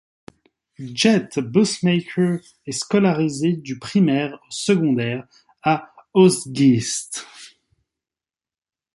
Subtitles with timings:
[0.79, 5.27] Jet Bussemaker est scolarisée du primaire au secondaire
[5.61, 7.27] à Oegstgeest.